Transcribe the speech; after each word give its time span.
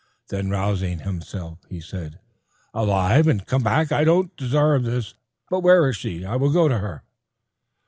Then 0.29 0.49
rousing 0.49 1.01
himself, 1.01 1.59
he 1.69 1.79
said, 1.79 2.17
"Alive 2.73 3.27
and 3.27 3.45
come 3.45 3.61
back! 3.61 3.91
I 3.91 4.03
don't 4.03 4.35
desarve 4.35 4.83
this. 4.83 5.13
But 5.51 5.59
where 5.59 5.87
is 5.87 5.95
she? 5.95 6.25
I 6.25 6.37
will 6.37 6.49
go 6.51 6.67
to 6.67 6.79
her." 6.79 7.03